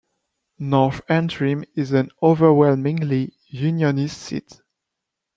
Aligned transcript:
North 0.57 1.01
Antrim 1.09 1.63
is 1.75 1.91
an 1.91 2.09
overwhelmingly 2.23 3.35
unionist 3.45 4.19
seat. 4.19 4.59